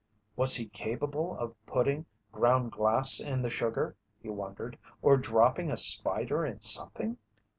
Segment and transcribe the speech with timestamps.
[0.35, 5.77] Was he capable of putting ground glass in the sugar, he wondered, or dropping a
[5.77, 7.19] spider in something?